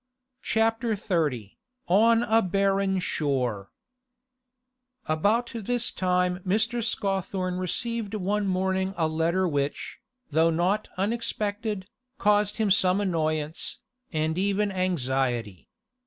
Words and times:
CHAPTER 0.41 0.95
XXX 0.95 1.57
ON 1.87 2.23
A 2.23 2.41
BARREN 2.41 2.97
SHORE 2.97 3.71
About 5.05 5.51
this 5.53 5.91
time 5.91 6.39
Mr. 6.39 6.83
Scawthorne 6.83 7.59
received 7.59 8.15
one 8.15 8.47
morning 8.47 8.95
a 8.97 9.07
letter 9.07 9.47
which, 9.47 9.99
though 10.31 10.49
not 10.49 10.89
unexpected, 10.97 11.87
caused 12.17 12.57
him 12.57 12.71
some 12.71 12.99
annoyance, 12.99 13.77
and 14.11 14.39
even 14.39 14.71
anxiety. 14.71 15.69